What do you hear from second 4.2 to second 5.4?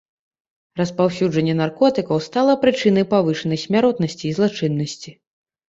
і злачыннасці.